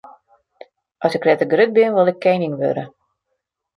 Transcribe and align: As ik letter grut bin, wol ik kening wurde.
As 1.05 1.15
ik 1.17 1.25
letter 1.27 1.49
grut 1.51 1.71
bin, 1.77 1.95
wol 1.97 2.11
ik 2.13 2.21
kening 2.25 2.53
wurde. 2.61 2.83